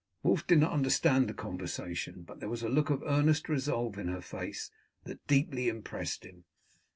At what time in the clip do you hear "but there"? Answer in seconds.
2.23-2.49